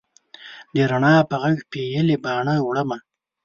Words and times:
د 0.73 0.75
رڼا 0.91 1.13
په 1.29 1.35
ږغ 1.41 1.57
پیلې 1.71 2.15
باڼه 2.23 2.55
وړمه 2.67 2.97